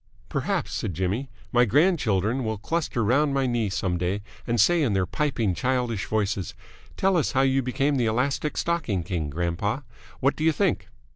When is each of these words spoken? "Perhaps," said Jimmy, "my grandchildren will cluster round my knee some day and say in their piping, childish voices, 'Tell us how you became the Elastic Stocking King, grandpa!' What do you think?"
"Perhaps," 0.29 0.71
said 0.73 0.95
Jimmy, 0.95 1.29
"my 1.51 1.63
grandchildren 1.63 2.43
will 2.43 2.57
cluster 2.57 3.03
round 3.03 3.35
my 3.35 3.45
knee 3.45 3.69
some 3.69 3.99
day 3.99 4.23
and 4.47 4.59
say 4.59 4.81
in 4.81 4.93
their 4.93 5.05
piping, 5.05 5.53
childish 5.53 6.07
voices, 6.07 6.55
'Tell 6.97 7.15
us 7.17 7.33
how 7.33 7.41
you 7.41 7.61
became 7.61 7.97
the 7.97 8.07
Elastic 8.07 8.57
Stocking 8.57 9.03
King, 9.03 9.29
grandpa!' 9.29 9.81
What 10.19 10.35
do 10.35 10.43
you 10.43 10.51
think?" 10.51 10.87